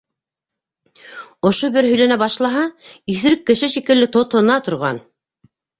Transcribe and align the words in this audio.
Ошо 1.51 1.69
бер 1.77 1.89
һөйләнә 1.91 2.19
башлаһа, 2.23 2.65
иҫерек 3.17 3.47
кеше 3.53 3.73
шикелле 3.79 4.13
тотона 4.19 4.63
торған. 4.71 5.07